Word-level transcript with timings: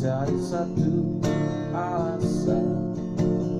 Cari 0.00 0.32
satu 0.40 1.20
alasan 1.76 2.96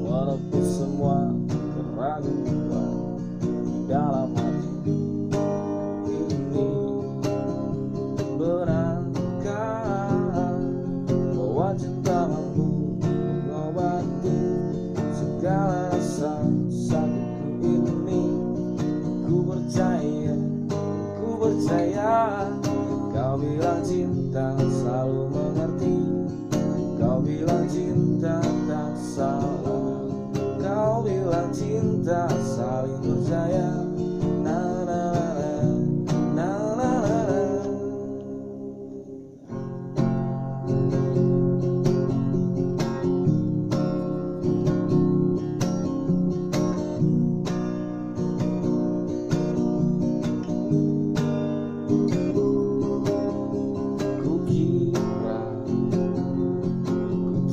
Walaupun 0.09 0.65
semua 0.65 1.37
keraguan 1.69 3.21
di 3.45 3.85
dalam 3.85 4.33
hati 4.33 5.05
ini 6.09 6.73
berangkat. 8.41 9.53
bahwa 11.37 11.77
cinta 11.77 12.25
mampu 12.25 12.97
mengobati 13.05 14.41
segala 15.13 15.93
rasa 15.93 16.41
sakitku 16.73 17.69
ini 17.69 18.25
Ku 19.29 19.45
percaya, 19.45 20.35
ku 21.21 21.37
percaya 21.37 22.49
Kau 23.13 23.37
bilang 23.37 23.85
cinta 23.85 24.57
selalu 24.57 25.23
mengerti 25.29 25.90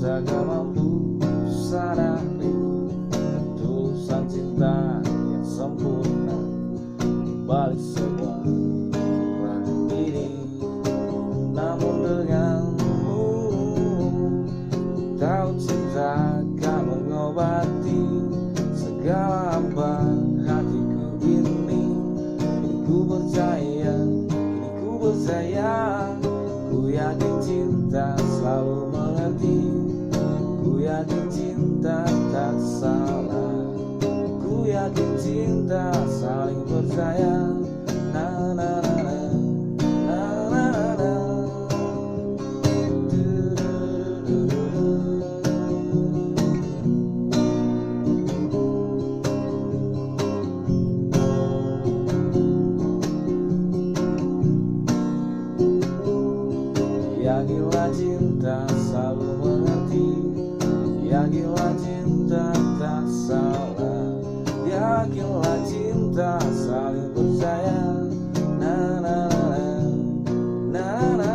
Takkan 0.08 0.48
mampu 0.48 1.20
sadari 1.52 2.56
Tulusan 3.60 4.24
cinta 4.32 5.04
yang 5.04 5.44
sempurna 5.44 6.40
Balik 7.44 7.76
sebuah 7.76 8.40
perang 8.40 9.68
ini. 9.92 10.32
Namun 11.52 11.96
denganmu 12.08 13.20
Tahu 15.20 15.50
cinta 15.60 16.40
akan 16.40 16.80
mengobati 16.88 18.04
Segala 18.80 19.60
hampa 19.60 20.08
hatiku 20.48 21.20
ini. 21.20 21.84
Kini 22.40 22.72
ku 22.88 23.04
percaya 23.04 23.96
Kini 24.32 24.70
ku 24.80 24.90
percaya 25.04 25.77
kita 35.68 35.92
saling 36.08 36.64
percaya 36.64 37.52
na 38.16 38.56
na 38.56 38.80
na 38.80 38.96
na 39.04 39.20
na 40.08 40.22
na 40.48 40.64
na, 40.72 40.86
na. 40.96 41.12
Yakinlah 57.20 57.92
cinta 57.92 58.64
selalu 58.88 59.30
mengerti 59.44 60.08
Yakinlah 61.12 61.76
cinta 61.76 62.56
Jadilah 65.28 65.60
cinta 65.68 66.40
saling 66.56 67.12
percaya. 67.12 67.84
Na 68.56 68.76
na 69.04 69.18
na 69.28 69.56
na 70.72 70.88
na 70.88 70.88
na. 71.20 71.27